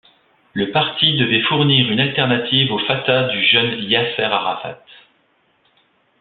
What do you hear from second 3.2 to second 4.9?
du jeune Yasser Arafat.